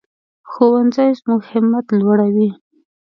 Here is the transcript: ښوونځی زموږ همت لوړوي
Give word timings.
ښوونځی 0.51 1.09
زموږ 1.19 1.41
همت 1.51 1.85
لوړوي 1.99 2.49